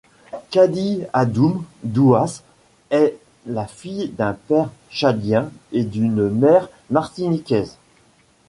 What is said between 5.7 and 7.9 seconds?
et d’une mère martiniquaise.